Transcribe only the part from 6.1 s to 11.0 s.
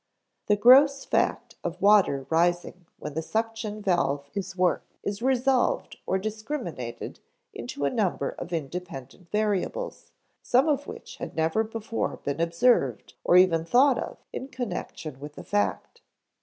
discriminated into a number of independent variables, some of